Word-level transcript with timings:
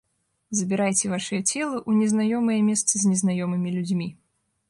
Забірайце 0.59 1.05
вашае 1.11 1.39
цела 1.51 1.75
ў 1.79 1.91
незнаёмыя 1.99 2.61
месцы 2.69 2.93
з 3.01 3.13
незнаёмымі 3.13 3.77
людзьмі. 3.77 4.07